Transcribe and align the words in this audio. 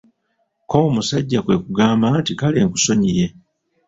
Ko 0.69 0.75
omusajja 0.89 1.39
kwe 1.45 1.55
kugamba 1.63 2.05
nti, 2.17 2.31
"kale 2.39 2.59
nkusonyiye." 2.65 3.25